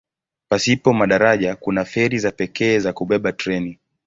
[0.49, 3.79] Pasipo madaraja kuna feri za pekee za kubeba treni.